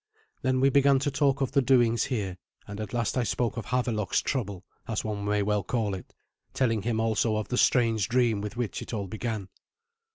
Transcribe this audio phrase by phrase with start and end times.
[0.41, 3.65] Then we began to talk of the doings here; and at last I spoke of
[3.67, 6.15] Havelok's trouble, as one may well call it,
[6.55, 9.47] telling him also of the strange dream with which it all began.